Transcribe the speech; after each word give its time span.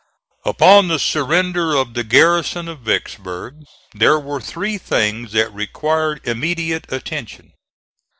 Upon 0.45 0.87
the 0.87 0.97
surrender 0.97 1.75
of 1.75 1.93
the 1.93 2.03
garrison 2.03 2.67
of 2.67 2.79
Vicksburg 2.79 3.65
there 3.93 4.19
were 4.19 4.41
three 4.41 4.79
things 4.79 5.31
that 5.33 5.53
required 5.53 6.21
immediate 6.27 6.91
attention. 6.91 7.53